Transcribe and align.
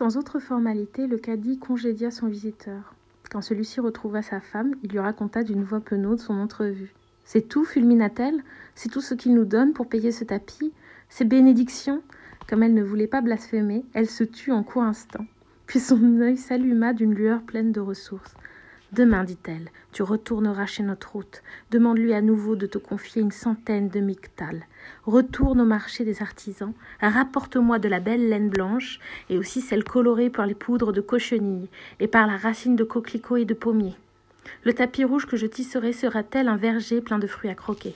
Sans 0.00 0.16
autre 0.16 0.38
formalité, 0.38 1.06
le 1.06 1.18
cadi 1.18 1.58
congédia 1.58 2.10
son 2.10 2.26
visiteur. 2.26 2.94
Quand 3.30 3.42
celui-ci 3.42 3.80
retrouva 3.80 4.22
sa 4.22 4.40
femme, 4.40 4.74
il 4.82 4.92
lui 4.92 4.98
raconta 4.98 5.42
d'une 5.42 5.62
voix 5.62 5.80
penaude 5.80 6.20
son 6.20 6.36
entrevue. 6.36 6.94
C'est 7.26 7.46
tout, 7.46 7.66
fulmina-t-elle? 7.66 8.42
C'est 8.74 8.88
tout 8.88 9.02
ce 9.02 9.12
qu'il 9.12 9.34
nous 9.34 9.44
donne 9.44 9.74
pour 9.74 9.90
payer 9.90 10.10
ce 10.10 10.24
tapis? 10.24 10.72
Ces 11.10 11.26
bénédictions? 11.26 12.00
Comme 12.48 12.62
elle 12.62 12.72
ne 12.72 12.82
voulait 12.82 13.08
pas 13.08 13.20
blasphémer, 13.20 13.84
elle 13.92 14.08
se 14.08 14.24
tut 14.24 14.52
en 14.52 14.62
court 14.62 14.84
instant. 14.84 15.26
Puis 15.66 15.80
son 15.80 16.18
œil 16.22 16.38
s'alluma 16.38 16.94
d'une 16.94 17.12
lueur 17.12 17.42
pleine 17.42 17.70
de 17.70 17.80
ressources. 17.80 18.32
Demain, 18.92 19.22
dit-elle, 19.22 19.70
tu 19.92 20.02
retourneras 20.02 20.66
chez 20.66 20.82
notre 20.82 21.14
hôte. 21.14 21.44
Demande-lui 21.70 22.12
à 22.12 22.20
nouveau 22.20 22.56
de 22.56 22.66
te 22.66 22.76
confier 22.76 23.22
une 23.22 23.30
centaine 23.30 23.88
de 23.88 24.00
mictales. 24.00 24.64
Retourne 25.04 25.60
au 25.60 25.64
marché 25.64 26.04
des 26.04 26.22
artisans, 26.22 26.72
rapporte-moi 27.00 27.78
de 27.78 27.88
la 27.88 28.00
belle 28.00 28.28
laine 28.28 28.48
blanche, 28.48 28.98
et 29.28 29.38
aussi 29.38 29.60
celle 29.60 29.84
colorée 29.84 30.28
par 30.28 30.46
les 30.46 30.56
poudres 30.56 30.92
de 30.92 31.00
cochenille 31.00 31.68
et 32.00 32.08
par 32.08 32.26
la 32.26 32.36
racine 32.36 32.74
de 32.74 32.82
coquelicot 32.82 33.36
et 33.36 33.44
de 33.44 33.54
pommier. 33.54 33.94
Le 34.64 34.72
tapis 34.72 35.04
rouge 35.04 35.26
que 35.26 35.36
je 35.36 35.46
tisserai 35.46 35.92
sera 35.92 36.24
tel 36.24 36.48
un 36.48 36.56
verger 36.56 37.00
plein 37.00 37.20
de 37.20 37.28
fruits 37.28 37.50
à 37.50 37.54
croquer? 37.54 37.94